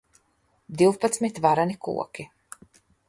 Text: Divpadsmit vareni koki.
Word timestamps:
Divpadsmit 0.79 1.41
vareni 1.47 1.77
koki. 1.89 2.27